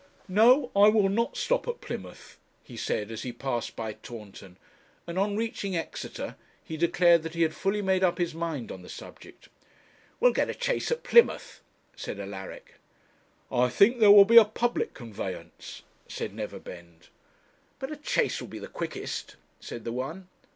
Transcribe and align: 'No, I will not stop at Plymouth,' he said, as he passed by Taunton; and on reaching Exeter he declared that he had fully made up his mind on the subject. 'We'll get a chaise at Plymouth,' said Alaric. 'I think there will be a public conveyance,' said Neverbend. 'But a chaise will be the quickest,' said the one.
'No, 0.27 0.71
I 0.75 0.87
will 0.87 1.09
not 1.09 1.37
stop 1.37 1.67
at 1.67 1.79
Plymouth,' 1.79 2.39
he 2.63 2.75
said, 2.75 3.11
as 3.11 3.21
he 3.21 3.31
passed 3.31 3.75
by 3.75 3.93
Taunton; 3.93 4.57
and 5.05 5.19
on 5.19 5.37
reaching 5.37 5.77
Exeter 5.77 6.37
he 6.63 6.75
declared 6.75 7.21
that 7.21 7.35
he 7.35 7.43
had 7.43 7.53
fully 7.53 7.83
made 7.83 8.03
up 8.03 8.17
his 8.17 8.33
mind 8.33 8.71
on 8.71 8.81
the 8.81 8.89
subject. 8.89 9.47
'We'll 10.19 10.33
get 10.33 10.49
a 10.49 10.59
chaise 10.59 10.89
at 10.91 11.03
Plymouth,' 11.03 11.61
said 11.95 12.19
Alaric. 12.19 12.79
'I 13.51 13.69
think 13.69 13.99
there 13.99 14.09
will 14.09 14.25
be 14.25 14.37
a 14.37 14.43
public 14.43 14.95
conveyance,' 14.95 15.83
said 16.07 16.33
Neverbend. 16.33 17.09
'But 17.77 17.91
a 17.91 17.99
chaise 18.01 18.41
will 18.41 18.47
be 18.47 18.57
the 18.57 18.67
quickest,' 18.67 19.35
said 19.59 19.83
the 19.83 19.91
one. 19.93 20.29